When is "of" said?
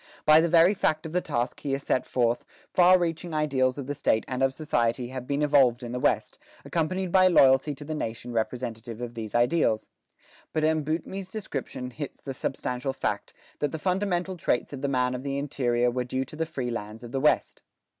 1.05-1.11, 3.77-3.85, 4.41-4.51, 8.99-9.13, 14.73-14.81, 15.13-15.21, 17.03-17.11